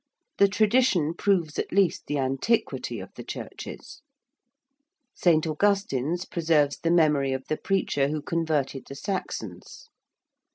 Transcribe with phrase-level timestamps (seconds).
[0.39, 4.01] The tradition proves at least the antiquity of the churches.
[5.13, 5.45] St.
[5.45, 9.89] Augustine's preserves the memory of the preacher who converted the Saxons.